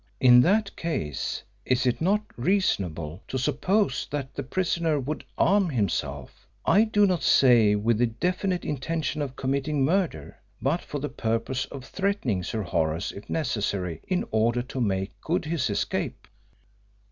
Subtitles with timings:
[0.19, 6.47] In that case is it not reasonable to suppose that the prisoner would arm himself,
[6.65, 11.65] I do not say with the definite intention of committing murder, but for the purpose
[11.65, 16.27] of threatening Sir Horace if necessary in order to make good his escape?